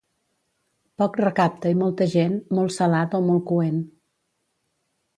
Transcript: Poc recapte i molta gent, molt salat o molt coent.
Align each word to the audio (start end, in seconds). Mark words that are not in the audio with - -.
Poc 1.01 1.19
recapte 1.21 1.75
i 1.75 1.77
molta 1.83 2.09
gent, 2.15 2.41
molt 2.61 2.77
salat 2.81 3.17
o 3.19 3.23
molt 3.31 3.49
coent. 3.55 3.81